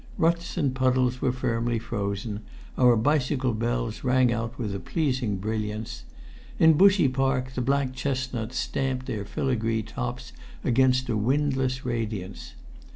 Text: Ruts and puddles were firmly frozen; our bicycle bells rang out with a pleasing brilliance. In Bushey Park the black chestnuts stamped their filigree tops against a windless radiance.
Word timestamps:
Ruts 0.17 0.57
and 0.57 0.73
puddles 0.73 1.21
were 1.21 1.31
firmly 1.31 1.77
frozen; 1.77 2.39
our 2.75 2.95
bicycle 2.95 3.53
bells 3.53 4.03
rang 4.03 4.33
out 4.33 4.57
with 4.57 4.73
a 4.73 4.79
pleasing 4.79 5.37
brilliance. 5.37 6.05
In 6.57 6.73
Bushey 6.73 7.07
Park 7.07 7.51
the 7.53 7.61
black 7.61 7.93
chestnuts 7.93 8.57
stamped 8.57 9.05
their 9.05 9.25
filigree 9.25 9.83
tops 9.83 10.33
against 10.63 11.07
a 11.07 11.15
windless 11.15 11.85
radiance. 11.85 12.55